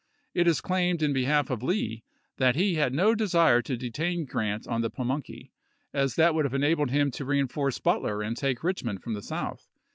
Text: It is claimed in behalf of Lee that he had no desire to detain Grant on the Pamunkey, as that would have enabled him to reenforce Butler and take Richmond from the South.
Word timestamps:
It 0.33 0.47
is 0.47 0.61
claimed 0.61 1.03
in 1.03 1.13
behalf 1.13 1.51
of 1.51 1.61
Lee 1.61 2.03
that 2.37 2.55
he 2.55 2.73
had 2.73 2.91
no 2.91 3.13
desire 3.13 3.61
to 3.61 3.77
detain 3.77 4.25
Grant 4.25 4.67
on 4.67 4.81
the 4.81 4.89
Pamunkey, 4.89 5.51
as 5.93 6.15
that 6.15 6.33
would 6.33 6.45
have 6.45 6.55
enabled 6.55 6.89
him 6.89 7.11
to 7.11 7.23
reenforce 7.23 7.77
Butler 7.77 8.23
and 8.23 8.35
take 8.35 8.63
Richmond 8.63 9.03
from 9.03 9.13
the 9.13 9.21
South. 9.21 9.67